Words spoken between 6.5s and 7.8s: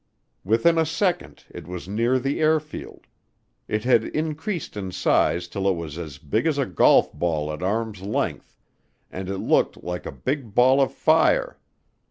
a "golf ball at